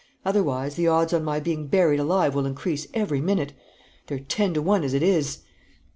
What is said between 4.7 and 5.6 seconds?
as it is!"